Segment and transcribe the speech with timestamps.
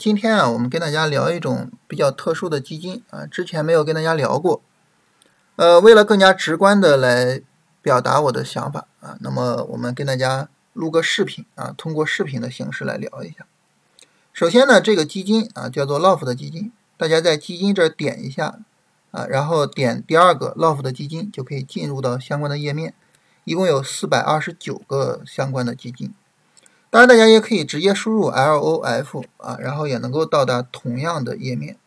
[0.00, 4.62] 今天啊，我们跟大家聊一种比较特殊的基金啊，之前没有跟大家聊过。
[5.56, 7.42] 呃，为了更加直观的来
[7.82, 13.46] 表达我的想法啊，那么我们跟大家录个视频啊，通过视频的形式来聊一下。
[14.32, 18.58] 首先呢，这个基金啊叫做 LOF 的基金，大家在基金这儿点一下
[19.10, 22.94] 啊，然后点第二个 LOF 的基金，就可以进入到相关的页面。
[23.44, 26.14] 一共有四百二十九个相关的基金。
[26.90, 31.78] 当然，大家也可以直接输入 LOF 啊，然后也能够到达同样的页面。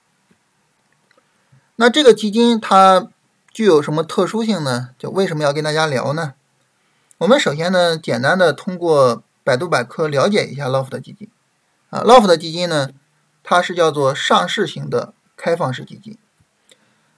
[1.75, 3.09] 那这个基金它
[3.52, 4.91] 具有什么特殊性呢？
[4.97, 6.35] 就为什么要跟大家聊呢？
[7.17, 11.30] 我们首先呢，简单的通过百度百科了解一下 LOF 的基金
[11.89, 12.02] 啊。
[12.02, 12.89] LOF 的基金呢，
[13.44, 16.17] 它是叫做上市型的开放式基金，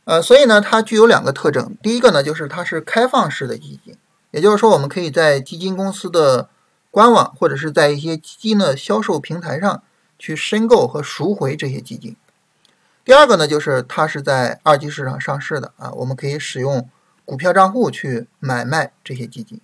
[0.05, 1.77] 呃，所以呢，它具有两个特征。
[1.83, 3.95] 第一个呢，就是它是开放式的基金，
[4.31, 6.49] 也就是说，我们可以在基金公司的
[6.95, 9.83] 官网或者是在一些基金的销售平台上
[10.17, 12.15] 去申购和赎回这些基金。
[13.03, 16.89] 第二个呢，就是它是在二级市场上市的啊，我们可以使用
[17.25, 19.59] 股票账户去买卖这些基金。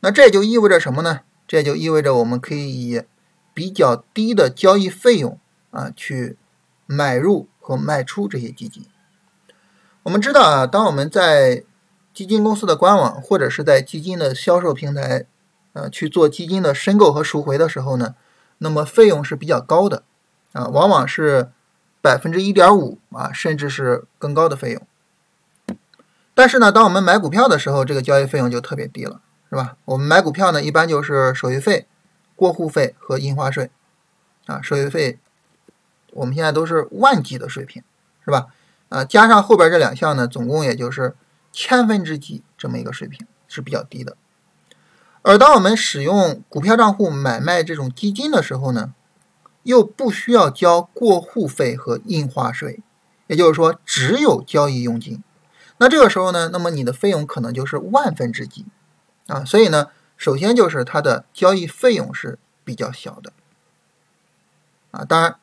[0.00, 1.20] 那这就意味着什么呢？
[1.46, 3.02] 这就意味着我们可以以
[3.54, 5.38] 比较低的交易费用
[5.70, 6.36] 啊去
[6.86, 8.84] 买入和卖出这些基金。
[10.02, 11.62] 我们知道啊，当我们在
[12.12, 15.26] 基金公司的官网或者是在基金的销售平台。
[15.74, 18.14] 呃，去做基金的申购和赎回的时候呢，
[18.58, 20.02] 那么费用是比较高的，
[20.52, 21.50] 啊，往往是
[22.00, 25.76] 百分之一点五啊，甚至是更高的费用。
[26.32, 29.76] 但是呢，当我们买股票的时候，这个交易费用就特别低了，是吧？
[29.84, 31.86] 我们买股票呢，一般就是手续费、
[32.34, 33.70] 过户费和印花税，
[34.46, 35.18] 啊，手续费
[36.12, 37.82] 我们现在都是万级的水平，
[38.24, 38.46] 是吧？
[38.90, 41.16] 啊，加上后边这两项呢，总共也就是
[41.50, 44.16] 千分之几这么一个水平，是比较低的。
[45.24, 48.92] 而当我们使用股票账户买卖这种基金的时候呢，
[49.62, 52.80] 又不需要交过户费和印花税，
[53.26, 55.22] 也就是说只有交易佣金。
[55.78, 58.66] 那这个时候呢，那么你的费用可能就是万分之几
[59.26, 59.42] 啊。
[59.46, 63.32] 所以呢，首先就是它的交易费用是比较小的
[64.90, 65.06] 啊。
[65.06, 65.36] 当然，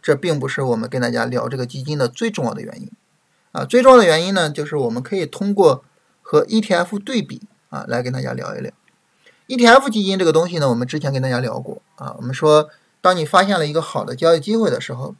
[0.00, 2.88] 这并不是我们跟大家聊这个基金的最重要的原因
[3.50, 3.64] 啊。
[3.64, 5.84] 最重要的原因呢，就是我们可以通过
[6.22, 8.72] 和 ETF 对比啊，来跟大家聊一聊。
[9.46, 12.14] ETF 基金这个东西呢，我们之前跟大家聊过啊。
[12.16, 12.70] 我们说，
[13.02, 15.14] 当你发现了一个好的交易机会的时候，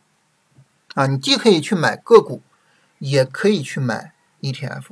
[0.94, 2.40] 啊，你既可以去买个股，
[2.98, 4.84] 也可以去买 ETF。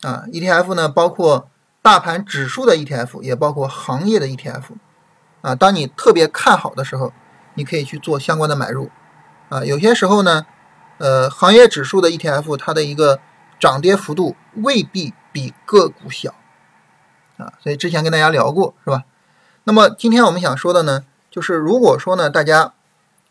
[0.00, 1.50] 啊，ETF 呢，包括
[1.82, 4.62] 大盘指数的 ETF，也包括行业的 ETF。
[5.42, 7.12] 啊，当你特别看好的时候，
[7.54, 8.90] 你可以去做相关的买入。
[9.50, 10.46] 啊，有些时候呢，
[10.96, 13.20] 呃，行业指数的 ETF 它的一个
[13.60, 16.34] 涨跌幅度未必比个股小。
[17.42, 19.04] 啊，所以之前跟大家聊过，是吧？
[19.64, 22.74] 那么今天我们想说的呢，就是如果说呢，大家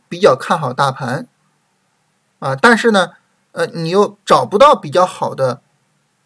[0.08, 1.28] 比较看好大盘，
[2.40, 3.12] 啊，但是呢，
[3.52, 5.62] 呃，你又找不到比较好的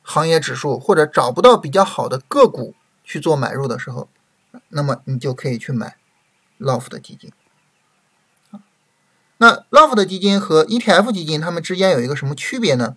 [0.04, 4.10] 行业指数，或者找不到比较好的个股去做买入的时候，
[4.70, 5.98] 那么你就可以去买
[6.60, 7.32] LOF 的基金。
[9.38, 12.96] 那 LOF 的基金和 ETF 基金它们之间有一个什么区别呢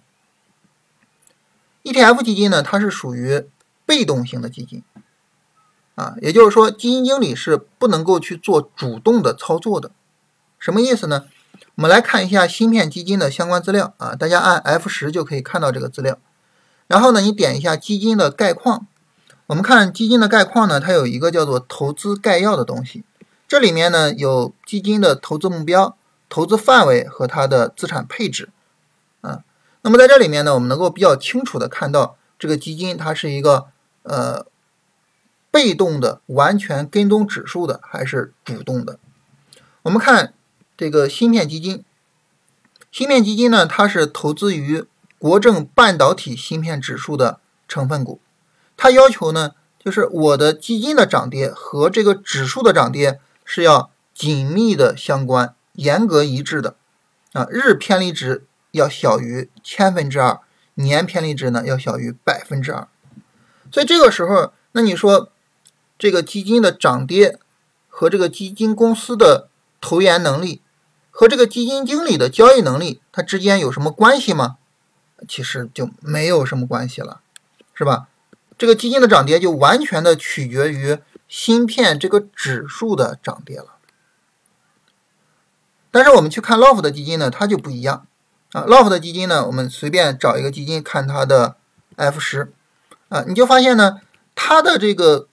[1.82, 3.48] ？ETF 基金呢，它是属于
[3.88, 4.84] 被动型的基金，
[5.94, 9.90] 啊，也就是说，基金经理是不能够去做主动的操作的。
[10.58, 11.24] 什么意思呢？
[11.76, 16.18] 我们来看一下芯片基金的相关资料啊，大家按 F 十就可以看到这个资料。
[16.86, 18.86] 然后呢，你点一下基金的概况，
[19.46, 23.04] 我们看基金的概况呢，它有一个叫做投资概要的东西，
[23.48, 25.96] 这里面呢有基金的投资目标、
[26.28, 28.50] 投资范围和它的资产配置，
[29.22, 29.42] 啊，
[29.80, 33.68] 那么在这里面呢，我们能够比较清楚的看到这个基金它是一个。
[34.08, 34.46] 呃，
[35.50, 38.98] 被动的完全跟踪指数的还是主动的？
[39.82, 40.32] 我们看
[40.76, 41.84] 这个芯片基金，
[42.90, 44.84] 芯片基金呢，它是投资于
[45.18, 48.20] 国证半导体芯片指数的成分股，
[48.76, 56.76] 它要求呢，就是我的基金的涨跌和这个指数的涨跌是要紧密的相关、严格一致的
[57.32, 60.40] 啊，日偏离值要小于千分之二，
[60.74, 62.88] 年偏离值呢要小于百分之二。
[63.70, 65.30] 所以这个时候，那你说
[65.98, 67.38] 这个基金的涨跌
[67.88, 69.48] 和这个基金公司的
[69.80, 70.62] 投研能力
[71.10, 74.58] 和这个基金经理的交易能力，它之间有什么关系吗？
[75.26, 77.20] 其实就没有什么关系了，
[77.74, 78.08] 是吧？
[78.56, 80.98] 这个基金的涨跌就完全的取决于
[81.28, 83.74] 芯片这个指数的涨跌了。
[85.90, 88.06] 但是我们去看 LOF 的基金呢，它就不一样
[88.52, 88.62] 啊。
[88.62, 91.56] LOF 的基金呢，我们随便找一个基金看它的
[91.96, 92.52] F 十。
[93.08, 94.00] 啊，你就发现呢，
[94.34, 95.28] 它的这个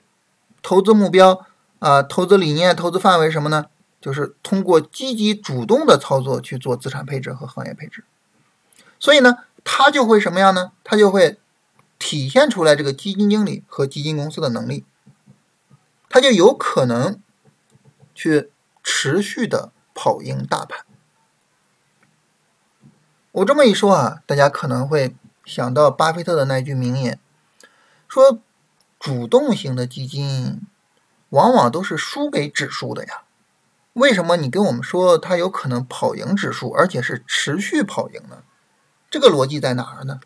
[0.62, 1.45] 投资目标
[1.80, 3.66] 啊、投资理念、投资范围什么呢？
[4.01, 8.04] 就是通过积极主动的操作去做资产配置和行业配置。
[9.00, 10.72] 所以呢，它就会什么样呢？
[10.83, 11.39] 它就会
[11.98, 14.86] 体现出来这个基金经理和基金公司的能力，
[16.07, 17.19] 它就有可能
[18.13, 18.51] 去
[18.83, 20.86] 持续的跑赢大盘。
[23.31, 27.19] 我这么一说啊，大家可能会想到巴菲特的那句名言，
[28.15, 28.39] 说
[28.97, 30.62] 主动型的基金
[31.31, 33.23] 往往都是输给指数的呀。
[33.91, 38.44] 为什么你跟我们说它有可能跑赢指数，而且是持续跑赢呢？
[39.09, 40.21] 这个逻辑在哪儿呢？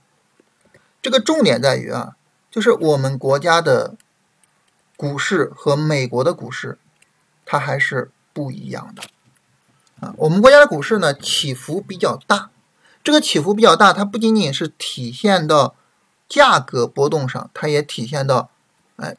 [1.02, 2.16] 这个重点在于啊，
[2.52, 3.96] 就是我们国家的
[4.96, 6.78] 股市和美国的股市，
[7.44, 9.02] 它还是不一样的
[10.00, 10.14] 啊。
[10.18, 12.52] 我们国家的股市呢起伏比较大，
[13.04, 15.74] 这个起伏比较大，它不仅仅是体现到
[16.30, 18.50] 价格波动上，它也体现到
[18.96, 19.18] 哎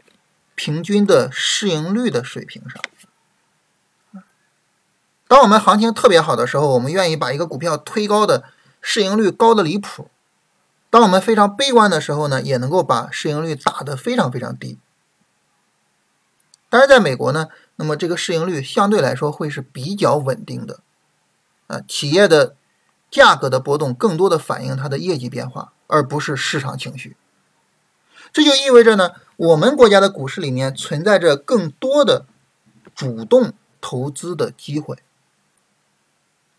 [0.55, 2.83] 平均的市盈率的水平上。
[5.29, 8.45] 当我们行情特别好的时候，我们愿意把一个股票推高的。
[8.83, 10.11] 市盈率高的离谱，
[10.89, 14.79] 当我们非常悲观的时候呢，也能够把市盈率打得非常非常低。
[16.71, 20.81] 但是在美国呢，那么这个市盈率相对来说会是比较稳定的，
[21.67, 22.57] 啊，企业的
[23.11, 27.17] 价格的波动更多的反映它的业绩变化，而不是市场情绪。
[28.33, 32.27] 这就意味着呢，我们国家的股市里面存在着更多的
[32.95, 34.99] 主动投资的机会。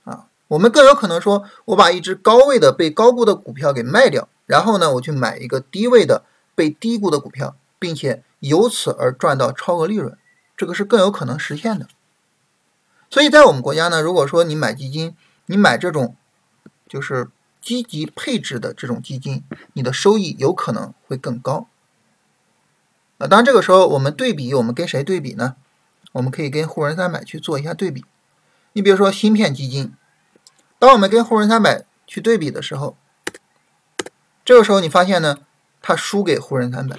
[0.04, 10.18] 啊我们更有可能说，我把一只高位的被高估的股票给卖掉，然后呢，我去买一个低位的被低估的股票，并且由此而赚到超额利润，
[10.58, 11.88] 这个是更有可能实现的。
[13.10, 16.18] 所以在我们国家呢，如果说你买基金，你买这种
[16.86, 17.30] 就是
[17.62, 19.44] 积极配置的这种基金，
[19.74, 21.68] 你的收益有可能会更高。
[23.20, 25.56] 啊，当然这个时候我们对比，我们跟谁对比呢？
[26.14, 28.04] 我们可以跟沪深三百去做一下对比。
[28.74, 29.94] 你比如说芯片基金。
[30.80, 32.98] 当我们跟沪深三百去对比的时候，
[34.44, 35.38] 这个时候你发现呢，
[35.80, 36.98] 它输给沪深三百。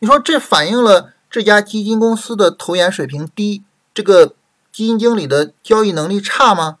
[0.00, 3.64] 你说这反映了这家基金公司的投研水平低，
[3.94, 4.34] 这个
[4.70, 6.78] 基金经理的交易能力差吗？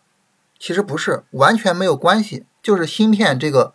[0.58, 3.74] 其实不是，完全没有关系，就是芯片这个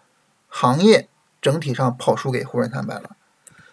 [0.50, 1.08] 行业
[1.42, 3.16] 整体上跑输给沪深三百了。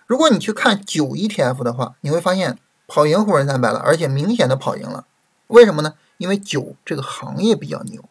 [0.06, 2.56] 如果你去看九 ETF 的话，你会发现
[2.87, 5.06] 跑赢沪深三百了，而且明显的跑赢了。
[5.49, 5.94] 为什么呢？
[6.19, 8.05] 因为九这个行业比较牛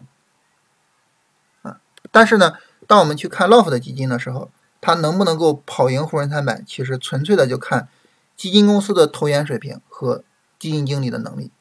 [1.61, 1.79] 啊。
[2.11, 2.55] 但是呢，
[2.85, 4.51] 当我们去看 LOF 的基金的时候，
[4.81, 7.87] 它能不能够跑赢沪深三百，其实纯粹的就看
[8.35, 10.25] 基金公司的投研水平和
[10.59, 11.51] 基金经理的能力。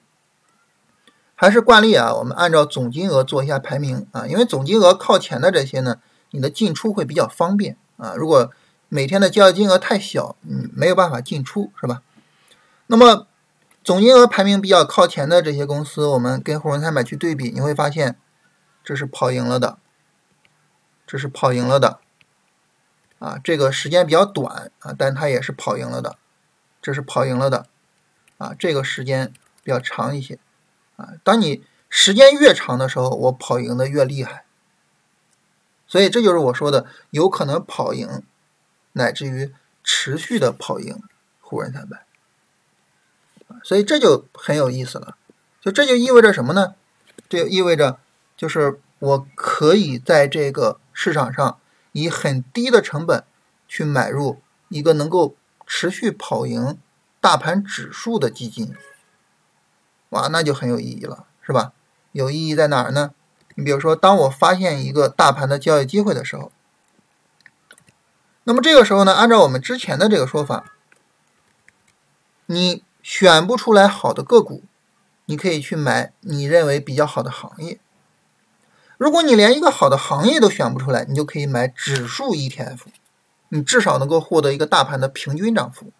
[1.37, 6.01] 还是惯例啊，我们按照总金额做一下排名啊，因为总金额靠前的这些呢，
[6.33, 8.15] 你的进出会比较方便啊。
[8.17, 8.51] 如果
[8.89, 12.03] 每天的交易金额太小，嗯，没有办法进出，是吧？
[12.89, 13.29] 那么
[13.85, 18.19] 总金额排名比较靠前的这些公司，我们跟沪深三百去对比，你会发现
[18.83, 19.79] 这是跑赢了的。
[21.09, 22.01] 这是跑赢了的，
[23.21, 26.17] 啊，这个时间比较短啊，但它也是跑赢了的，
[26.83, 27.67] 这是跑赢了的，
[28.39, 30.41] 啊，这个时间比较长一些，
[30.97, 34.45] 啊，当你时间越长的时候，我跑赢的越厉害，
[35.87, 38.23] 所以这就是我说的有可能跑赢，
[38.93, 41.01] 乃至于持续的跑赢
[41.41, 42.05] 沪深三百，
[43.63, 45.17] 所以这就很有意思了，
[45.61, 46.75] 就这就意味着什么呢？
[47.29, 47.99] 这就意味着
[48.37, 50.81] 就是我可以在这个。
[50.99, 51.61] 市场上
[51.93, 53.23] 以很低的成本
[53.69, 55.37] 去买入一个能够
[55.67, 56.79] 持续跑赢
[57.21, 58.75] 大盘指数的基金，
[60.17, 61.73] 哇，那就很有意义了，是吧？
[62.13, 63.13] 有意义在哪儿呢？
[63.55, 66.51] 你比如说，当我发现一个大盘的交易机会的时候，
[68.45, 70.73] 那么这个时候呢，按照我们之前的这个说法，
[72.47, 74.63] 你选不出来好的个股，
[75.27, 77.79] 你可以去买你认为比较好的行业。
[78.97, 82.79] 如果你连一个好的行业都选不出来，你就可以买指数 ETF，
[83.51, 85.93] 你至少能够获得一个大盘的平均涨幅。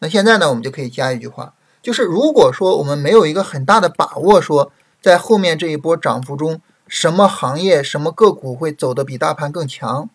[0.00, 1.54] 那现在呢，我们就可以加一句话，
[1.86, 10.10] 就是如果说我们没有一个很大的把握，说在后面这一波涨幅中，什么行业、什么个股会走得比大盘更强，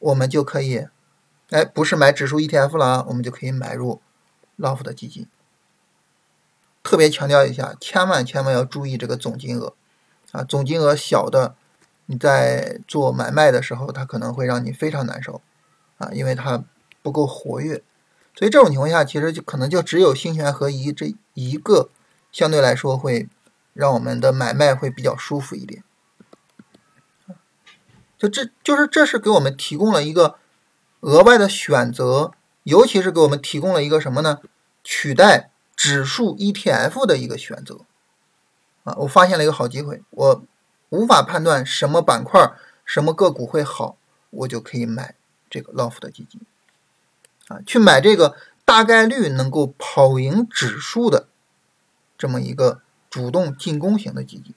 [0.00, 0.88] 我们就可以，
[1.50, 4.00] 哎，不是买指数 ETF 了啊，我们就可以买入
[4.58, 5.28] LOF 的基金。
[6.82, 9.74] 特别强调一下，千万千万要注意这个总金额。
[10.32, 11.54] 啊，总金额小的，
[12.06, 15.40] 你在做买卖的时候，它可能会让你非常难受，
[15.98, 16.64] 啊，因为它
[17.00, 17.84] 不够活跃，
[18.36, 21.88] 所以这种情况下，其实就可能就只有星权合一这一个，
[22.30, 23.28] 相对来说会
[23.72, 25.82] 让我们的买卖会比较舒服一点。
[28.18, 30.36] 就这就是这是给我们提供了一个
[31.00, 32.32] 额外的选择，
[32.64, 34.40] 尤其是给我们提供了一个什么呢？
[34.84, 37.80] 取代指数 ETF 的一个选择
[38.84, 40.42] 啊，我发现了一个好机会，我
[40.90, 42.52] 无法判断什么板块、
[42.84, 43.96] 什么个股会好，
[44.30, 45.14] 我就可以买
[45.50, 46.40] 这个 LOFT 基金
[47.48, 51.28] 啊，去买这个大概率能够跑赢指数的
[52.18, 54.54] 这么一个主动进攻型的基金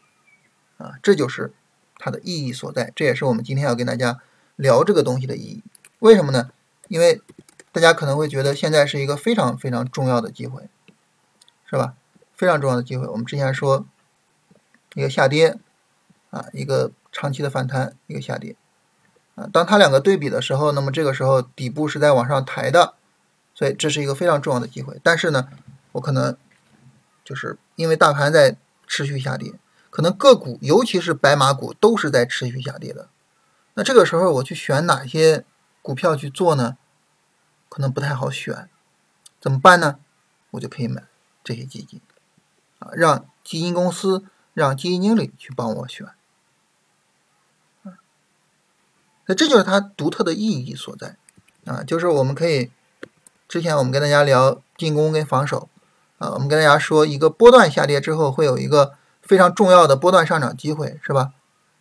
[0.77, 1.53] 啊，这就是
[1.97, 4.19] 它的意义所在，这也是我们今天要跟大家
[4.55, 5.63] 聊这个东西的意义。
[5.99, 6.51] 为什么呢？
[6.87, 7.21] 因为
[7.71, 10.67] 大家可能会觉得现在是一个非常非常重要的机会，
[11.69, 11.93] 是吧？
[12.33, 13.05] 非常重要的机会。
[13.05, 13.85] 我们之前说
[14.95, 15.59] 一个下跌
[16.31, 18.55] 啊，一个长期的反弹，一个下跌
[19.53, 22.95] 当它两个对比的时候，那么这个时候底部是在往上抬的，
[23.53, 24.99] 所以这是一个非常重要的机会。
[25.03, 25.47] 但是呢，
[25.93, 26.35] 我可能
[27.23, 29.53] 就是因为大盘在持续下跌，
[29.89, 33.09] 可能个股尤其是白马股都是在持续下跌的。
[33.75, 35.45] 那这个时候我去选哪些
[35.81, 36.77] 股票去做呢？
[37.69, 38.67] 可能不太好选，
[39.39, 39.99] 怎么办呢？
[40.51, 41.03] 我就可以买
[41.43, 42.01] 这些基金，
[42.79, 46.07] 啊，让基金公司、让基金经理去帮我选，
[49.29, 51.15] 那这就是它独特的意义所在，
[51.65, 52.71] 啊，就是我们可以，
[53.47, 55.69] 之前我们跟大家聊进攻跟防守，
[56.17, 61.33] 啊，我们跟大家说一个波段下跌之后会有一个非常重要的波段上涨机会，是吧？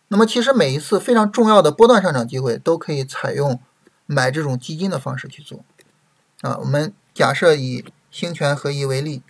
[0.09, 3.59] 那么其实每一次非常重要的波段上涨机会都可以采用
[4.05, 5.65] 买这种基金的方式去做。
[6.41, 9.23] 啊，我们假设以兴全合一为例，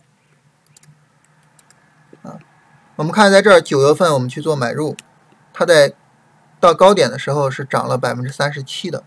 [2.24, 2.36] 啊，
[2.98, 4.98] 我们看在这儿九月份我们去做买入，
[5.54, 5.94] 它在
[6.60, 9.04] 到高点的时候是涨了百分之三十七的，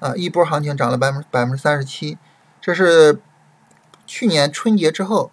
[0.00, 2.16] 啊，一波行情涨了百分百分之三十七，
[2.60, 3.20] 这是
[4.06, 5.32] 去年春节之后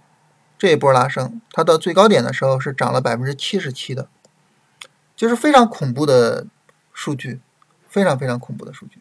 [0.57, 4.07] 这一波拉升，它到最高点的时候是涨了百分之七十七的，
[5.15, 6.47] 就是非常恐怖的
[6.91, 7.39] 数据，
[7.87, 8.99] 非常非常恐怖的数据。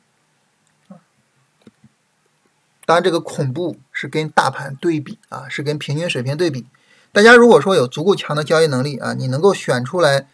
[2.86, 6.66] 当然，这个恐怖是跟大盘对比啊，是跟平均水平对比。
[7.12, 10.28] 大家如果说有足够强的交易能力啊，你能够选出来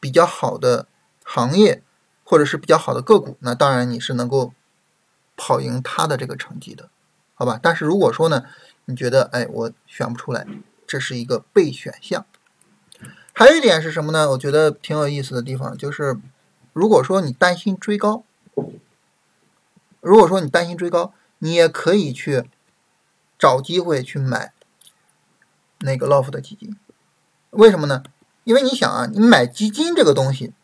[0.00, 0.86] 比较好的
[1.24, 1.82] 行业
[2.22, 4.54] 或者是比较好的个股，那当然你是能够
[5.36, 6.88] 跑赢它的这个成绩的，
[7.34, 7.58] 好吧？
[7.60, 8.44] 但是如果说呢，
[8.84, 10.46] 你觉得哎我选不出来，
[10.86, 12.24] 这是一个备选项。
[13.32, 14.30] 还有一点是什么呢？
[14.30, 16.16] 我觉得挺有意思的地方就是，
[16.72, 18.22] 如果说你担心追高，
[20.00, 21.12] 如果说你担心追高。
[21.38, 22.48] 你也可以去
[23.38, 24.54] 找机会去买
[25.80, 26.74] 那个 LOF 的基金，
[27.50, 28.02] 为什么呢？
[28.44, 30.54] 因为你想啊，你买基金这个东西，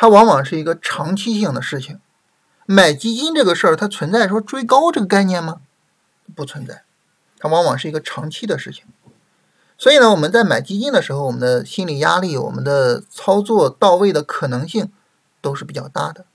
[0.00, 1.98] 它往往是一个长期性的事情。
[2.66, 5.60] 买基金这个事儿，它存在说追高这个概念吗？
[6.36, 6.84] 不存在，
[7.40, 8.84] 它往往是一个长期的事情。
[9.76, 14.92] 所以呢，我们在买基金的时候，我们的心理压力、我们的操作到位的可能性
[15.40, 16.26] 都是比较大的。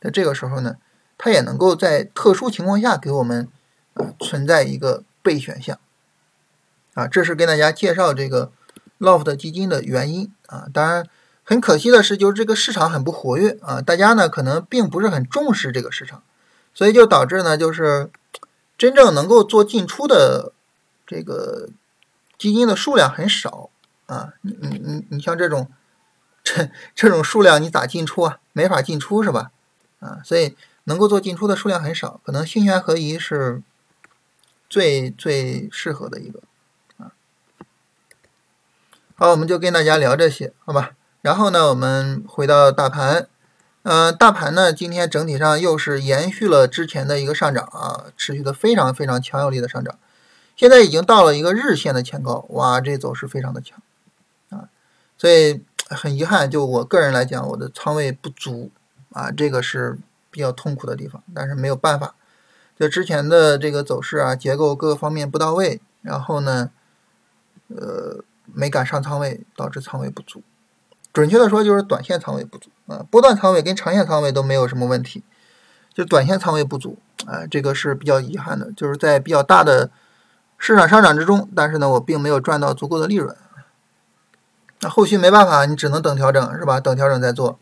[0.00, 0.76] 在这个时候呢。
[1.16, 3.48] 它也能够在特殊情况下给我们
[3.94, 5.78] 啊存在一个备选项
[6.94, 8.50] 啊，这是跟大家介绍这个
[8.98, 10.66] LOFT 基金的原因啊。
[10.74, 11.06] 当然，
[11.44, 16.22] 很可惜的是，就是这个市场很不活跃啊，大家呢可能并不是很重视这个市场，
[16.74, 18.10] 所以就导致呢就是
[18.76, 20.52] 真正能够做进出的
[21.06, 21.68] 这个
[22.36, 23.70] 基金的数量很少
[24.06, 24.32] 啊。
[24.40, 25.70] 你你你你像这种
[26.42, 28.38] 这这种数量，你咋进出啊？
[28.52, 29.52] 没法进出是吧？
[30.00, 30.56] 啊，所以。
[30.86, 33.62] 能够做进出的数量很少，可能兴全合一是
[34.68, 36.42] 最最适合的一个
[36.98, 37.12] 啊。
[39.14, 40.90] 好，我们就跟大家聊这些，好吧？
[41.24, 43.26] 然后呢，我们回到大盘，
[43.84, 49.98] 嗯，大盘呢今天整体上又是延续了之前的一个上涨啊，持续的非常非常强有力的上涨，
[50.54, 53.78] 现在已经到了一个日线的前高，哇，这走势非常的强
[54.50, 54.68] 啊，
[55.16, 58.70] 所以很遗憾，就我个人来讲，我的仓位不足
[59.12, 59.96] 啊，这个是。
[60.34, 62.16] 比较痛苦的地方，但是没有办法，
[62.76, 66.70] 就之前的这个走势啊，结构各个方面不到位，然后呢，
[67.68, 70.42] 呃，没敢上仓位，导致仓位不足。
[71.14, 75.22] 准确的说，就是短线仓位不足啊，波段仓位跟长线仓位都没有什么问题，
[75.94, 79.88] 就短线仓位不足啊，这个是比较遗憾的，就是在比较大的
[80.58, 83.34] 市场上涨之中，但是呢，我并没有赚到足够的利润。
[84.80, 86.78] 那后续没办法，你只能等调整，是吧？
[86.78, 87.58] 等调整再做。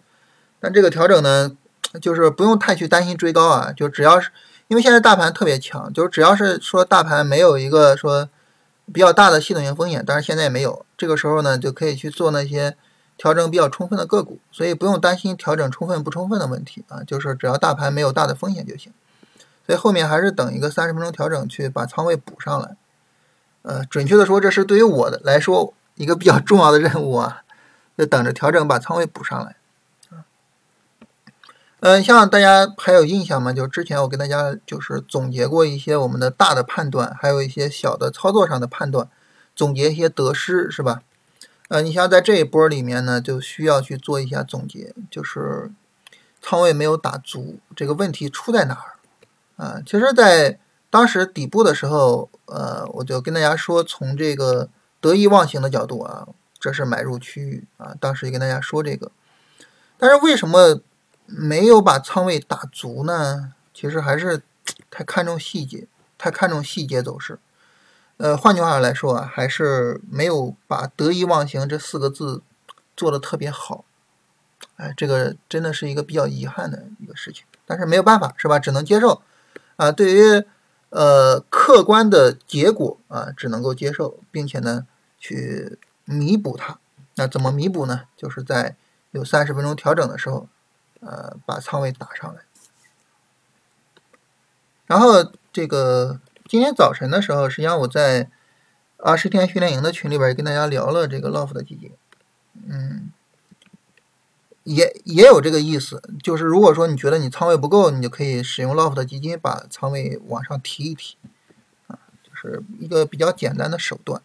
[0.59, 1.53] 但这个调整呢？
[2.01, 4.31] 就是不用太去担心追高啊，就只要是
[4.69, 8.31] 因为现在大盘特别强，就是只要是说大盘没有一个说
[8.91, 12.79] 比较大的系统性风险，但是现在也没有，这个时候呢就可以去做那些
[13.23, 18.93] 调整比较充分的个股，所以不用担心调整充分不充分的问题啊，就是只要大盘没有大的风险就行。
[19.65, 22.77] 所以后面还是等一个三十分钟调整去把仓位补上来。
[23.63, 27.45] 呃，准确的说，这是对于我的来说一个比较重要的任务啊，
[27.97, 29.55] 就等着调整把仓位补上来。
[31.79, 33.53] 嗯，像大家还有印象吗？
[33.53, 39.09] 就之前我跟大家就是总结过一些我们的大的判断，还有一些小的操作上的判断，
[39.55, 41.03] 总结一些得失，是吧？
[41.73, 45.71] 呃，你像在这一波里面呢，就需要去做一下总结，就是
[46.43, 48.93] 仓位没有打足，这个问题出在哪儿？
[49.57, 50.59] 啊，其实，在
[50.91, 54.69] 当时底部的时候，呃，我就跟大家说，从这个
[55.01, 56.29] 得意忘形的角度啊，
[56.61, 59.11] 这是买入区域啊，当时也跟大家说这个，
[59.97, 60.83] 但是为什么？
[61.25, 64.43] 没有把仓位打足呢，其实还是
[64.91, 65.87] 太看重细节，
[66.19, 67.39] 太看重细节走势。
[68.23, 72.41] 呃，换句话来说啊，还是没有把得意忘形这四个字
[72.97, 73.85] 做的特别好。
[74.77, 78.61] 哎，这个真的是一个比较遗憾的一个事情，但是没有办法，是吧？
[78.61, 79.23] 只能接受
[79.75, 79.91] 啊。
[79.91, 80.45] 对于
[80.91, 84.87] 呃客观的结果啊，只能够接受，并且呢
[85.19, 86.79] 去弥补它。
[87.17, 88.03] 那怎么弥补呢？
[88.17, 88.77] 就是在
[89.11, 90.47] 有三十分钟调整的时候。
[91.05, 92.43] 呃，把仓位打上来，
[94.87, 96.21] 然后这个
[96.53, 98.29] 今天早晨的时候，实际上我在
[98.99, 101.93] 二十天训练营的群里边也跟大家聊了这个 LOFT 基金，
[102.69, 103.11] 嗯，
[104.63, 111.17] 也也有这个意思，就是如果说你觉得你仓位不够，你就可以使用 LOFT 基金把仓位往上提一提，
[111.87, 114.21] 啊，就是一个比较简单的手段。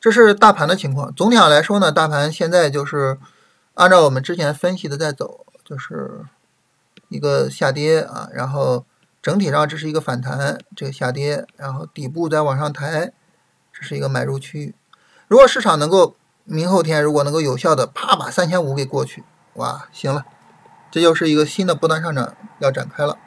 [0.00, 3.16] 这是大盘的情况，总体上来说呢，大盘现在就是。
[3.74, 6.24] 按照我们之前分析的在走，就是
[7.10, 8.84] 一个下跌啊，然后
[9.28, 13.12] 整体上这是一个反弹，这个下跌，然后底部再往上抬，
[13.70, 14.74] 这是一个买入区域。
[15.26, 19.22] 如果市场能够明后天如果能够有效的啪把三千五给过去，
[19.56, 20.24] 哇，行了，
[20.90, 23.18] 这就是一个新的波段上涨要展开了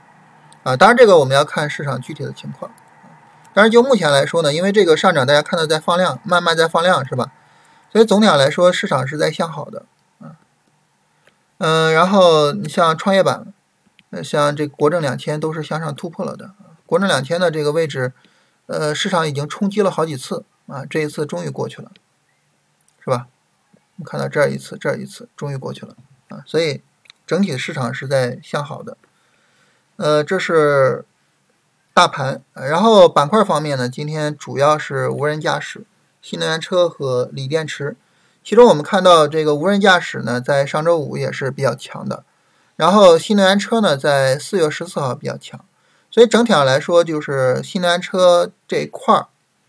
[0.64, 0.76] 啊。
[0.76, 2.72] 当然这个我们要看市场具体的情况，
[3.54, 7.32] 但是就目前来说呢，因为这个上涨大家看到在放量，慢慢在放量是吧？
[7.92, 9.86] 所以总体上来说市场是在向好的。
[11.60, 13.54] 嗯，然后你像创业板，
[14.24, 16.54] 像这国证两千都是向上突破了的。
[16.86, 18.12] 国证两千的这个位置，
[18.66, 21.92] 呃，市场已经冲击了好几次啊，这一次终于过去了，
[23.00, 23.28] 是吧？
[23.96, 25.96] 我们看到这儿一次，这儿一次，终于过去了
[26.30, 26.82] 啊，所以
[27.26, 28.98] 整体市场是在向好的。
[29.96, 31.06] 呃，这是
[31.94, 35.86] 大盘，然后板块方面呢，今天主要是无人驾驶、
[36.22, 37.96] 新能源车和锂电池。
[38.44, 42.24] 其中我们看到这个无人驾驶呢，在上周五也是比较强的，
[42.82, 45.64] 然后新能源车呢，在四月十四号比较强，
[46.10, 49.28] 所以整体上来说，就是新能源车这一块儿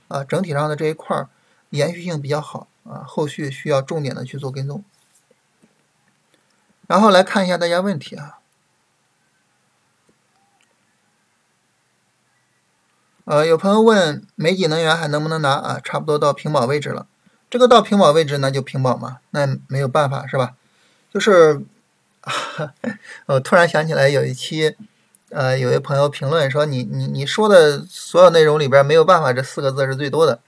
[0.09, 1.29] 啊，整体上的这一块儿
[1.69, 4.83] 延续性比较好啊，后续需要重点的去做跟踪。
[6.87, 8.39] 然后来看一下大家问题啊，
[13.27, 15.79] 呃，有朋友问美锦能源还能不能拿啊？
[15.85, 17.07] 差不多到平保位置了。
[17.51, 20.55] 这个到平保位置，那就平保嘛，那没有办法是吧？
[21.13, 21.63] 就是，
[23.27, 24.77] 我突然想起来有一期，
[25.31, 30.41] 呃，有位朋友评论说，你你你说的所有内容里边没有办法这四个字是最多的。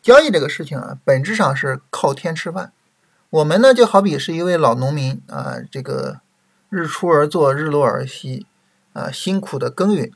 [0.00, 2.72] 交易这个事情啊，本质上是靠天吃饭。
[3.30, 6.20] 我们呢就好比是一位老农民啊，这个
[6.70, 8.46] 日出而作，日落而息
[8.92, 10.10] 啊，辛苦的耕耘。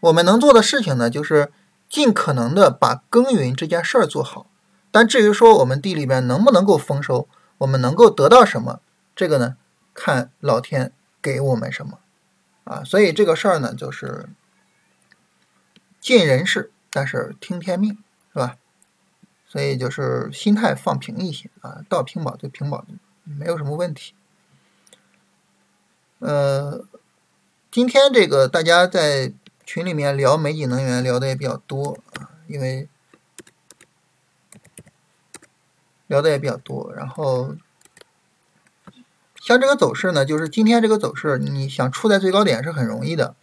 [0.00, 1.50] 我们能做的事情呢，就是
[1.88, 4.46] 尽可能的把耕耘这件事儿做好。
[4.90, 7.28] 但至于说我们地里边能不能够丰收，
[7.58, 8.80] 我们能够得到什么，
[9.14, 9.56] 这个呢，
[9.98, 11.98] 看老天给我们什么
[12.64, 12.84] 啊。
[12.84, 14.28] 所以这个事儿呢，就是
[16.00, 17.98] 尽人事，但是听天命，
[18.32, 18.56] 是吧？
[19.46, 22.84] 所以就是心态放平一些啊，到平保就平保，
[23.24, 24.14] 没有什么问题。
[26.20, 26.84] 呃，
[27.70, 29.32] 今天这个大家在
[29.64, 32.88] 群里面聊美景能源聊的也比较多啊，因为。
[36.08, 37.54] 聊的也比较多，然后
[39.48, 43.34] 像这个走势呢，就是今天这个走势，你想出在最高点是很容易的，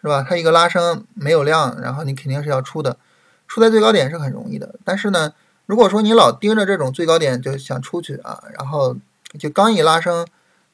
[0.00, 0.22] 是吧？
[0.22, 2.98] 它一个拉升没有量，然后你肯定是要出的，
[3.48, 4.76] 出在最高点是很容易的。
[4.84, 5.32] 但是呢，
[5.66, 8.96] 如果说你老盯着这种最高点就想出去啊，然后
[9.40, 10.24] 就刚一拉升，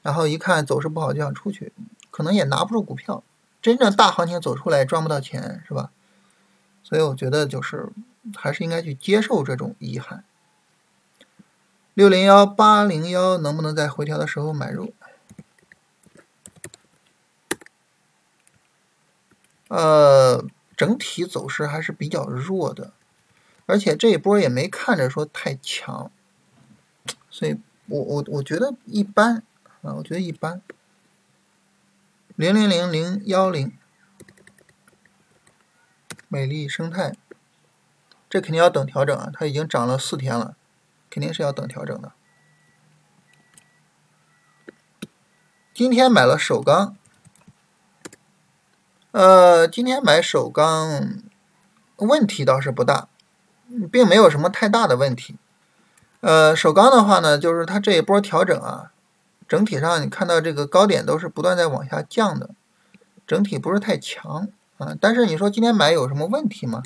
[0.03, 1.73] 然后一看走势不好就想出去，
[2.11, 3.23] 可能也拿不住股票，
[3.63, 5.89] 真正大行情走出来赚不到钱，是吧？
[6.83, 7.89] 所以我觉得就是
[8.35, 10.23] 还是应该去接受这种遗憾。
[11.97, 14.93] 六零幺八零幺能不能在回调的时候买入？
[19.69, 20.45] 呃，
[20.77, 22.93] 整体走势还是比较弱的，
[23.65, 26.11] 而且这一波也没看着说太强，
[27.31, 29.43] 所以我我我觉得一般
[29.81, 30.61] 啊，我觉得一般。
[32.35, 33.73] 零零零零幺零，
[36.29, 37.17] 美丽生态，
[38.29, 40.55] 这肯定要等调整啊，它已经涨了四天了。
[41.17, 42.13] 肯定是要等调整的。
[45.73, 46.95] 今天买了首钢，
[49.13, 51.23] 呃，今天买首钢
[51.97, 53.09] 问题倒是不大，
[53.91, 55.39] 并没有什么太大的问题。
[56.21, 58.93] 呃，首钢的话呢，就是它这一波调整啊，
[59.49, 62.51] 整体上你看到这个高点都是不断在往下降的，
[63.27, 64.95] 整体不是太强啊。
[65.01, 66.83] 但是你说今天买有什么问题吗？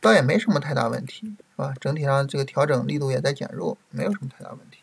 [0.00, 1.74] 倒也没什么太大问题，是吧？
[1.80, 4.78] 整体上这个调整力度也在减弱，没有什么太大问题。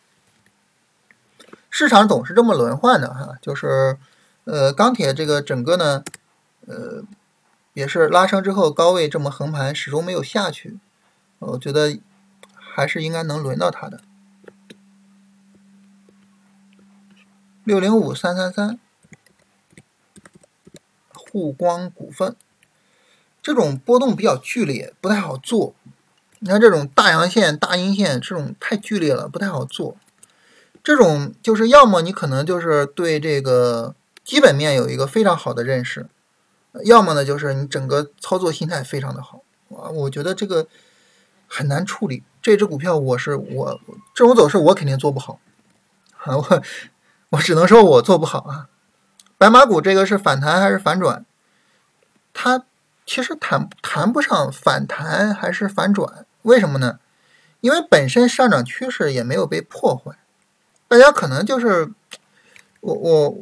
[1.69, 3.97] 市场总是这么轮换的哈，就是
[4.45, 6.03] 呃钢铁这个整个呢，
[6.67, 7.03] 呃
[7.73, 10.79] 也是拉升之后高位这么横盘，始终没有下去，
[11.39, 11.99] 我觉得
[12.53, 13.99] 还是应该能轮到它的。
[17.65, 18.79] 六零五三三三，
[21.11, 22.35] 沪光股份，
[23.45, 25.75] 这种波动比较剧烈，不太好做。
[26.39, 29.97] 你看这种大阳线、大阴线，这种太剧烈了，不太好做。
[30.83, 36.07] 这种就是要么你可能就是对这个基本面有一个非常好的认识，
[36.85, 39.93] 要么呢就是你整个操作心态非常的好啊。
[39.93, 40.65] 我觉得这个
[41.47, 42.23] 很难处理。
[42.41, 43.79] 这只股票我是我
[44.15, 45.39] 这种走势我肯定做不好
[46.23, 46.63] 啊，我
[47.29, 48.69] 我只能说我做不好啊。
[49.37, 51.23] 白马股这个是反弹还是反转？
[52.33, 52.65] 它
[53.05, 56.99] 其实谈谈不上反弹还是反转，为什么呢？
[57.61, 60.17] 因为本身上涨趋势也没有被破坏。
[60.87, 61.91] 大家可能就是
[62.81, 63.39] 我我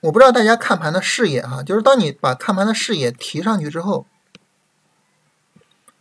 [0.00, 4.06] 我不知道大家看盘的视野哈，就是当你把看盘的视野提上去之后，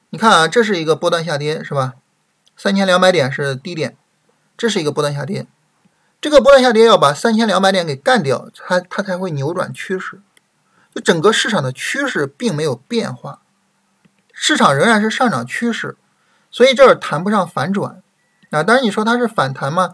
[0.09, 1.93] 你看啊，这是一个波段下跌是吧？
[2.57, 3.97] 三千两百点是低点，
[4.57, 5.47] 这是一个波段下跌，
[6.21, 10.21] 这个波段下跌要把三千两百点给干掉，它它才会扭转趋势。
[10.93, 13.41] 就整个市场的趋势并没有变化，
[14.32, 15.97] 市场仍然是上涨趋势，
[16.51, 18.01] 所以这儿谈不上反转
[18.51, 18.62] 啊。
[18.62, 19.93] 当然你说它是反弹吗？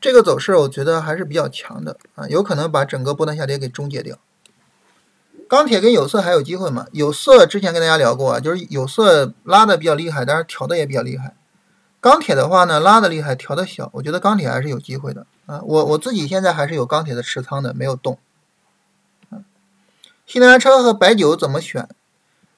[0.00, 4.18] 这个走势我觉得还是比较强的啊，有可能把整个波段下跌给终结掉。
[5.48, 6.86] 钢铁跟有色还有机会吗？
[6.92, 11.34] 有色之前跟大家聊过啊，就是有色拉的比较厉害，但是调的也比较厉害。
[12.00, 15.60] 钢铁的话呢，拉的厉害，调的小，我觉得钢铁还是有机会的啊。
[15.62, 18.18] 我我自己现在还是有钢铁的持仓的，没有动。
[20.24, 21.88] 新能源车和白酒怎么选？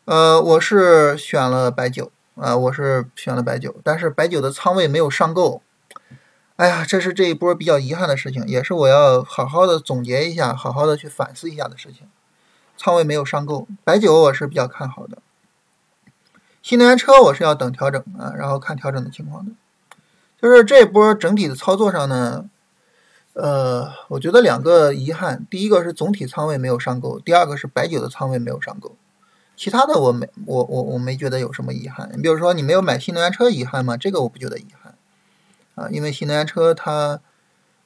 [0.04, 5.62] 呃，我是选了白酒啊，我是选了白酒，但是白酒的仓位没有上够。
[6.56, 12.06] 哎呀，这是这一波比较遗憾的事情，也是我要好好的总结一下，好好的去反思一下的事情。
[12.76, 15.18] 仓位没有上够，白酒我是比较看好的。
[16.62, 19.52] 新能源车我是要等调整啊，然后看调整的情况的。
[20.40, 22.44] 就是这一波整体的操作上呢，
[23.34, 28.96] 呃，我觉得两个遗憾，第一个是总体仓位没有上够，第二个是白酒的仓位没有上够。
[29.56, 32.10] 其他的我没我我我没觉得有什么遗憾。
[32.14, 33.96] 你比如说你没有买新能源车遗憾吗？
[33.96, 34.94] 这个我不觉得遗憾。
[35.74, 37.20] 啊，因为新能源车它，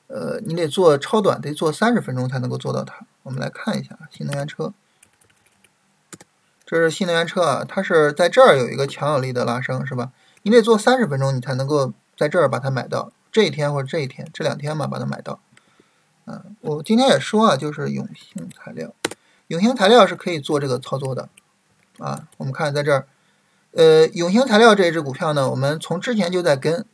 [0.08, 3.06] 呃，你得做超短，得做三十分钟才能够做到它。
[3.22, 4.72] 我们来看一下新能源车，
[6.66, 10.12] 这是新能源车啊，它是在这儿有一个强有力的拉升，是吧？
[10.42, 15.40] 你得做三十分钟，你才能够在这儿把它买到，这一天或者这一天，这两天嘛把它买到。
[16.26, 18.92] 嗯，我今天也说啊，就是永兴材料，
[19.46, 21.28] 永兴材料是可以做这个操作的。
[21.98, 23.06] 啊，我们看在这儿，
[23.72, 26.84] 呃，永兴材料这一只股票呢，我们从之前就在跟。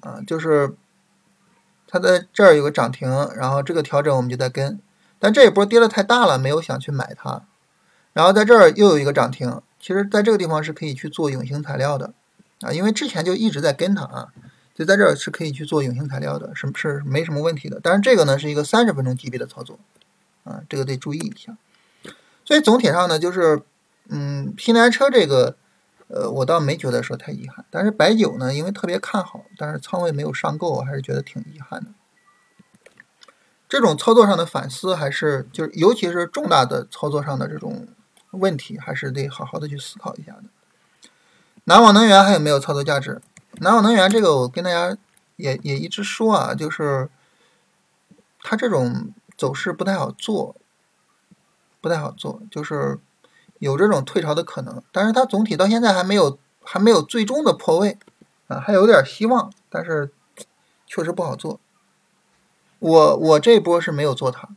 [0.00, 0.76] 啊，就是
[1.88, 4.78] 它在这儿有个涨停，然后这个调整我们就在跟，
[5.18, 7.42] 但这一波跌的太大了，没有想去买它。
[8.12, 12.12] 然后在这儿又有一个涨停，其实在这个地方是可以去做永兴材料的
[12.60, 14.28] 啊，因为之前就一直在跟它啊，
[14.78, 17.80] 就在这儿是可以去做永兴材料的，是是没什么问题的。
[17.82, 19.80] 但是这个呢是一个三十分钟级别的操作
[20.44, 21.56] 啊，这个得注意一下。
[22.44, 23.62] 所以总体上呢，就是
[24.08, 25.56] 嗯，新能源车这个。
[26.10, 31.90] 呃，我倒没觉得说太遗憾，但是白酒呢，因为特别看好，但是仓位没有上够，还是觉得挺遗憾的。
[33.68, 37.86] 这种操作上的反思，还是就是尤其是重大的操作上的这种
[38.30, 40.44] 问题，还是得好好的去思考一下的。
[41.64, 43.20] 南网能源还有没有操作价值？
[43.60, 44.96] 南网能源这个，我跟大家
[45.36, 47.08] 也也一直说啊，就是
[48.40, 50.56] 它这种走势不太好做，
[51.80, 52.98] 不太好做，就是。
[53.60, 57.98] 有这种退潮的可能，但是它总体到现在还没有还没有最终的破位
[58.46, 60.12] 啊，还有点希望，但是
[60.86, 61.58] 确实不好做。
[62.78, 64.48] 我我这波是没有做它。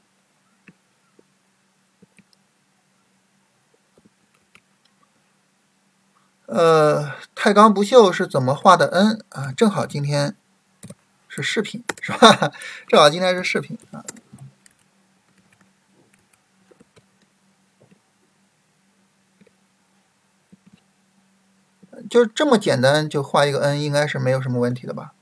[6.52, 9.54] 呃，太钢不锈是怎么画的 N 啊？
[9.54, 10.36] 正好今天
[11.30, 12.52] 是视频是吧？
[12.90, 14.04] 正好今天是视频啊。
[22.10, 25.14] 就这么简单，就画一个 N，应该是没有什么问题的吧，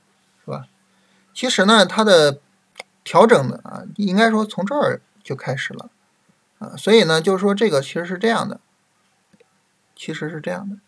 [0.44, 0.66] 是吧？
[1.32, 2.40] 其实呢，它的
[3.04, 5.90] 调整的啊，应该说从这儿就开始了
[6.58, 8.58] 啊，所以呢，就是说这个其实是这样的，
[9.94, 10.78] 其实是这样的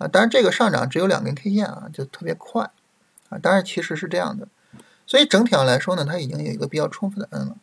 [0.00, 2.70] 啊，当然这个上涨只有两根 K 线啊，就特别快
[3.28, 4.48] 啊，当然其实是这样的，
[5.06, 7.56] 所以整体上来说呢，它已经有一个比较充分的 N 了，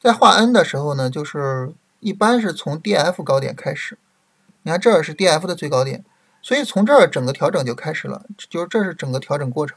[0.00, 3.98] 在画 N 的时候呢，就是一般是从 DF 高点开始，
[4.62, 6.04] 你看这儿是 DF 的最高点，
[6.40, 9.76] 所以从这儿整个调整就开始了，就是这是整个调整过程。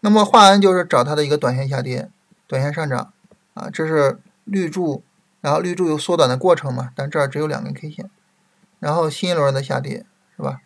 [0.00, 2.10] 那么画 N 就是找它的一个短线下跌、
[2.46, 3.12] 短线上涨
[3.54, 5.02] 啊，这是绿柱，
[5.40, 6.90] 然后绿柱有缩短的过程嘛？
[6.94, 8.08] 但这儿只有两根 K 线，
[8.86, 10.60] 然后新一轮的下跌是吧？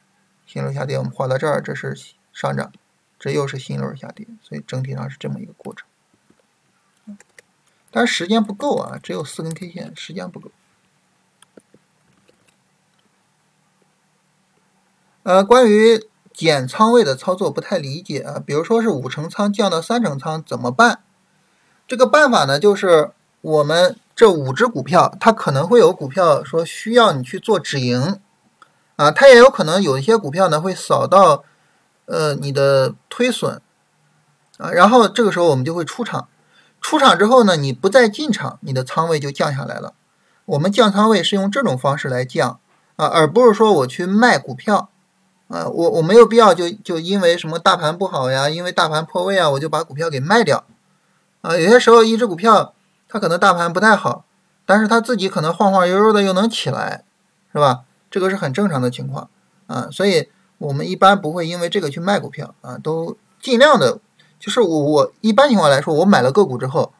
[0.45, 1.97] 新一轮下跌我们画到这儿，这是
[2.35, 2.71] 上涨，
[3.19, 5.89] 这又是新一轮下跌，所以整体上是这么一个过程。
[7.91, 10.51] 但是时间不够啊，只有四根 K 线，时间不够。
[15.23, 16.07] 呃，关于。
[16.33, 21.03] 减仓位的操作不太理解啊，比如说是五成仓降到三成仓怎么办？
[21.87, 23.11] 这个办法呢，就是
[23.43, 28.21] 我们这五只股票，它可能会有股票说需要你去做止盈
[28.97, 31.43] 啊，它也有可能有一些股票呢会扫到
[32.05, 33.63] 呃你的推损
[34.59, 36.29] 啊，然后这个时候我们就会出场，
[36.83, 39.95] 出场之后呢，你不再进场，你的仓位就降下来了。
[40.45, 42.61] 我们降仓位是用这种方式来降
[42.97, 44.91] 啊，而不是说我去卖股票。
[45.49, 50.67] 啊，我我没有必要就就因为什么大盘不好呀，因为大盘破位啊，我就把股票给卖掉。
[51.41, 52.75] 啊，有些时候一只股票
[53.12, 54.25] 它可能大盘不太好，
[54.64, 57.03] 但是它自己可能晃晃悠悠的又能起来，
[57.53, 57.81] 是吧？
[58.09, 59.29] 这个是很正常的情况
[59.66, 63.99] 啊，所以我们一般不会因为这个去卖股票啊，都尽量的，
[64.38, 66.92] 就是我我一般情况来说，我买了个股之后，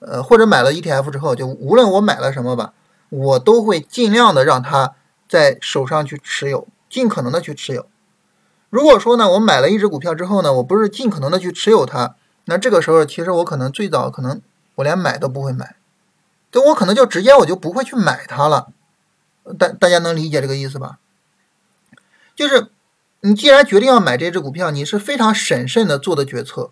[0.00, 2.74] 呃，或者买了 ETF 之后，就无论我买了什么吧，
[3.08, 4.94] 我都会尽量的让它
[5.26, 7.86] 在手上去持有，尽可能的去持有。
[8.68, 14.40] 如果说呢，我买了一只股票之后呢，我不是尽可能的去持有它，那这个时候其实我可能最早可能
[14.76, 15.76] 我连买都不会买，
[16.50, 18.68] 对我可能就直接我就不会去买它了。
[19.58, 20.98] 大大家能理解这个意思吧？
[22.34, 22.68] 就是
[23.20, 26.70] 你既然决定要买这只股票，你是非常审慎的做的决策。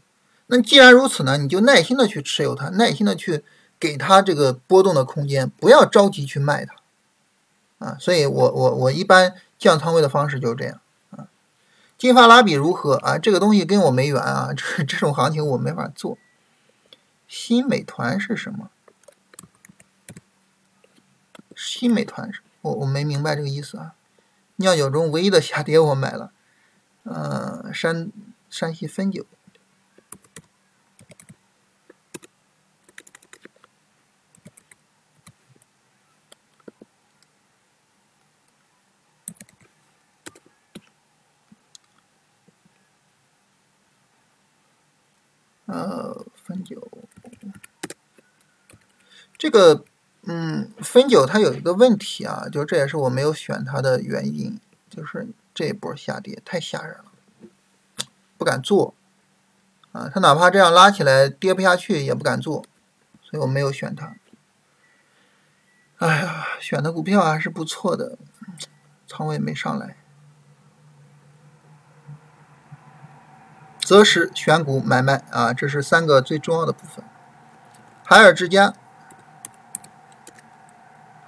[0.49, 3.45] 那既然如此呢，你就耐心的去持有它，耐心的去
[3.79, 7.97] 给它这个波动的空间，不要着急去卖它啊。
[8.01, 11.29] 所以我我我一般降仓位的方式就是这样啊。
[11.97, 13.19] 金发拉比如何啊？
[13.19, 16.19] 这个东西跟我没缘啊，这这种行情我没法做。
[17.35, 18.71] 新美团是什么？
[21.57, 23.95] 新美团是，我我没明白这个意思啊。
[24.57, 26.31] 酿酒中唯一的下跌我买了，
[27.05, 28.13] 呃，山
[28.51, 29.27] 山西汾酒。
[45.65, 46.87] 呃，汾酒，
[49.43, 49.85] 这个，
[50.23, 58.07] 嗯，汾酒它有一个问题啊，就这也是我没有选它的原因，就是这一波下跌太吓人了，
[58.39, 58.95] 不敢做，
[59.91, 62.65] 啊，它哪怕这样拉起来跌不下去也不敢做，
[63.21, 64.15] 所以我没有选它。
[65.97, 68.17] 哎呀，选的股票还是不错的，
[69.09, 69.97] 仓位没上来。
[73.81, 77.05] 择时选股买卖啊，这是三个最重要的部分。
[78.05, 78.75] 海尔之家，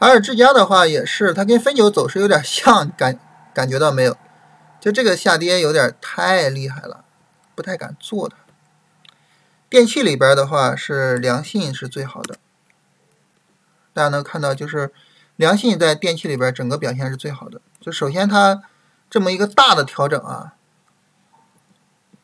[0.05, 3.19] 海尔之家的话也是，它跟汾酒走势有点像，感
[3.55, 4.19] 感觉到没有？
[4.79, 7.07] 就这个下跌有点太厉害了，
[7.55, 8.37] 不太敢做它。
[9.71, 12.37] 电器里边的话是良信是最好的，
[13.95, 14.93] 大家能看到，就是
[15.37, 17.63] 良信在电器里边整个表现是最好的。
[17.81, 18.63] 就首先它
[19.09, 20.53] 这么一个大的调整啊。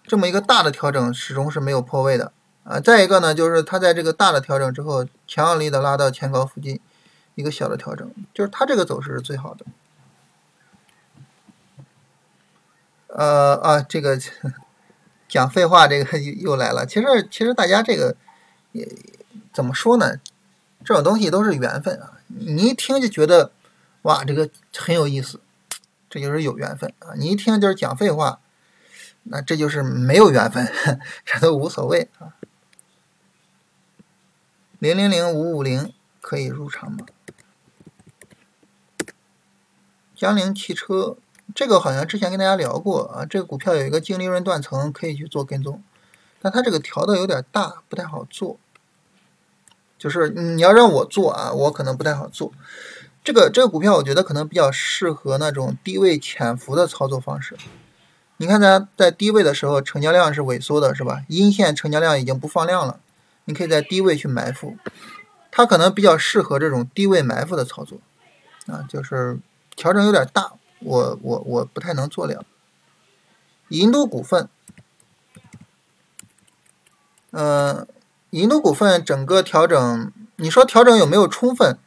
[0.07, 2.79] 这么一个大的调整始终是没有破位的啊！
[2.79, 6.79] 再一个呢，就是它在这个大的调整之后，强有力的拉到前高附近，
[7.41, 9.67] 一个小的调整，就是它这个走势是最好的。
[13.09, 14.17] 呃啊，这个
[15.29, 16.87] 讲废话，这个又又来了。
[16.87, 18.15] 其实其实大家这个
[18.73, 18.89] 也
[19.53, 20.21] 怎么说呢？
[20.85, 22.21] 这种东西都是缘分啊！
[22.29, 23.51] 你一听就觉得
[24.03, 25.41] 哇，这个很有意思，
[26.09, 27.15] 这就是有缘分啊！
[27.17, 28.39] 你一听就是讲废话。
[29.25, 30.73] 那这就是没有缘分，
[31.27, 32.33] 这都无所谓啊。
[34.79, 37.05] 零零零五五零可以入场吗？
[40.21, 41.17] 江铃汽车
[41.55, 45.83] 这个好像之前跟大家聊过啊，这个股票有一个净利润断层，可以去做跟踪，
[46.43, 48.59] 但它这个调的有点大，不太好做。
[49.97, 52.53] 就是你要让我做啊，我可能不太好做。
[53.25, 57.57] 这个这个股票我觉得可能比较适合那种低位潜伏的操作方式。
[58.37, 61.25] 你看它在低位的时候成交量是萎缩的，是吧？
[61.29, 63.01] 阴线成交量已经不放量了，
[63.47, 64.77] 你可以在低位去埋伏，
[65.51, 67.99] 它可能比较适合这种低位埋伏的操作
[68.67, 69.39] 啊，就是
[69.81, 72.45] 调整有点大，我我我不太能做了。
[73.69, 74.47] 银都股份，
[77.31, 77.89] 嗯，
[78.29, 81.79] 银都股份整个调整，你说调整有没有充分？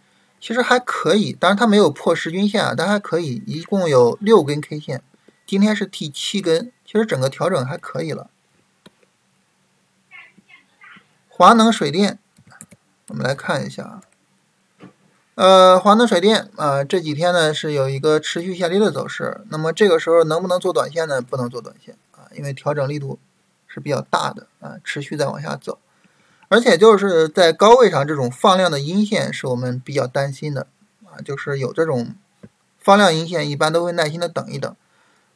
[0.42, 5.04] 其实还可以，当然它没有破十均线啊，但还可以，一共有六根 K 线，
[5.46, 8.30] 今天是第七根，其实整个调整还可以了。
[11.30, 12.18] 华能水电，
[13.08, 14.04] 我们来看一下啊，
[15.36, 21.22] 呃，华能水电啊，这几天呢是有一个持续下跌的走势，那么这个时候能不能做短线呢？
[21.22, 23.18] 不能做短线啊，因为调整力度
[23.68, 25.80] 是比较大的啊，持续在往下走。
[26.50, 30.68] 而且就是在高位上这种放量的阴线是我们比较担心的
[31.04, 32.14] 啊，就是有这种
[32.78, 34.76] 放量阴线，一般都会耐心的等一等。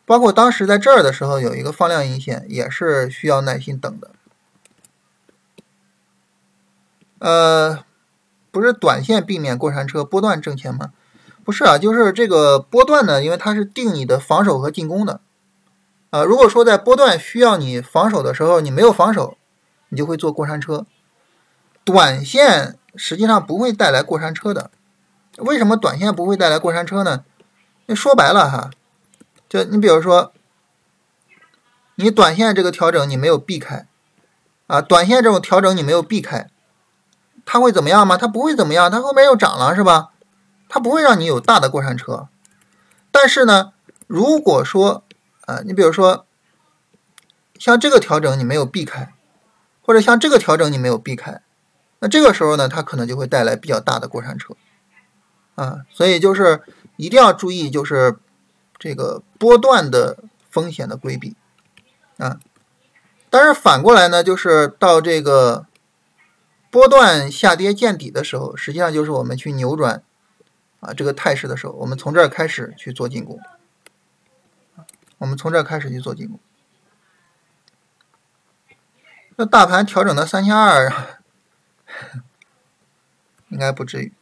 [0.05, 4.11] 包括当时在这儿的时候有一个放量阴线，也是需要耐心等的。
[7.19, 7.83] 呃，
[8.57, 10.91] 不是短线避免过山车，波段挣钱吗？
[11.45, 15.21] 不是啊，就是这个波段呢，因为它是定你的防守和进攻的
[16.09, 16.23] 啊。
[16.23, 19.37] 如果说在波段需要你防守的时候，你没有防守，
[19.89, 20.87] 你就会做过山车。
[21.85, 24.71] 短线实际上不会带来过山车的，
[25.37, 27.23] 为什么短线不会带来过山车呢？
[27.85, 28.71] 那说白了哈，
[29.47, 30.33] 就你比如说，
[31.93, 33.85] 你短线这个调整你没有避开，
[34.65, 36.49] 啊，短线这种调整你没有避开，
[37.49, 38.17] 它会怎么样吗？
[38.17, 40.09] 它不会怎么样，它后面又涨了是吧？
[40.67, 42.27] 它不会让你有大的过山车。
[43.09, 43.71] 但是呢，
[44.05, 45.05] 如果说
[45.45, 46.25] 啊，你比如说
[47.57, 49.13] 像这个调整你没有避开，
[49.81, 51.41] 或者像这个调整你没有避开。
[51.99, 54.53] 那这个时候呢，它可能就会带来比较大的过山车，
[55.55, 56.61] 啊，所以就是
[56.97, 58.17] 一定要注意，就是
[58.77, 60.17] 这个波段的
[60.51, 61.37] 风险的规避，
[62.17, 62.39] 啊，
[63.29, 65.65] 但是反过来呢，就是到这个
[66.69, 70.03] 波段下跌见底的时候，实际上就是我们去扭转
[70.79, 73.39] 啊这个态势的时候，我们从这儿开始去做进攻，
[75.17, 76.39] 我们从这儿开始去做进攻，
[79.37, 80.91] 那大盘调整到三千二。
[83.49, 84.13] 应该不至于。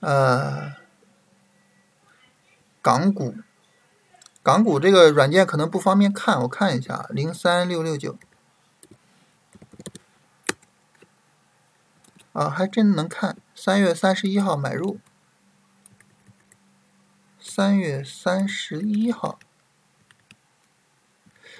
[0.00, 0.72] 呃，
[2.80, 3.34] 港股，
[4.42, 8.16] 港股这个软件可能不方便看，我看一下，零三六六九。
[12.34, 14.98] 啊，还真能看，三月三十一号买入，
[17.40, 19.38] 三月三十一号，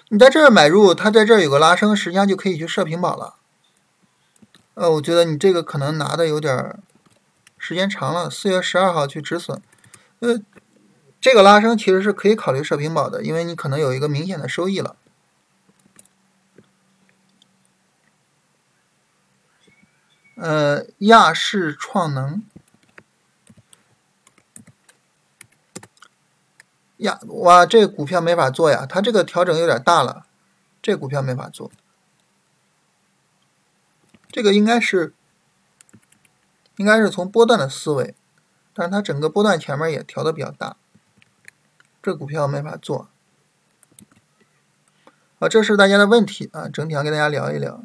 [0.09, 3.37] 你在这儿买入，它在这儿有个拉升，实际上就可以去设平保了。
[4.75, 6.77] 呃，我觉得你这个可能拿的有点
[7.57, 9.63] 时间长了，四月十二号去止损，
[10.19, 10.41] 呃，
[11.21, 14.97] 这个拉升其实是可以考虑设平保的，因为你可能有一个明显的收益了。
[20.37, 22.43] 呃，亚视创能，
[26.97, 30.27] 亚哇，这股票没法做呀，它这个调整有点大了，
[30.83, 31.71] 这股票没法做。
[34.33, 35.15] 这个应该是，
[36.79, 38.17] 应该是从波段的思维，
[38.73, 40.77] 但是它整个波段前面也调的比较大，
[42.03, 43.09] 这股票没法做，
[45.39, 47.85] 啊，这是大家的问题啊，整体上跟大家聊一聊。